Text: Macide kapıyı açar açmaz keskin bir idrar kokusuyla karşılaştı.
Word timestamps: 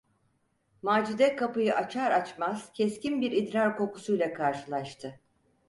Macide 0.81 1.35
kapıyı 1.35 1.75
açar 1.75 2.11
açmaz 2.11 2.71
keskin 2.73 3.21
bir 3.21 3.31
idrar 3.31 3.77
kokusuyla 3.77 4.33
karşılaştı. 4.33 5.19